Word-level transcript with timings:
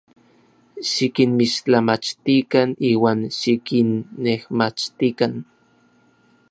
Xikinmixtlamachtikan 0.91 2.69
iuan 2.89 3.19
xikinnejmachtikan. 3.39 5.33